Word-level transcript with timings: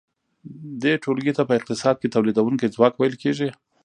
دې 0.83 0.93
ټولګې 1.03 1.33
ته 1.37 1.43
په 1.47 1.53
اقتصاد 1.59 1.95
کې 1.99 2.13
تولیدونکی 2.15 2.73
ځواک 2.75 2.93
ویل 2.95 3.15
کیږي. 3.23 3.49